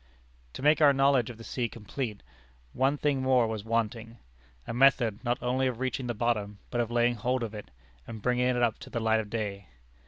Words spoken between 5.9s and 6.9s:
the bottom, but of